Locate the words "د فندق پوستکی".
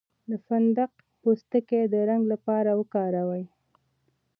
0.29-1.81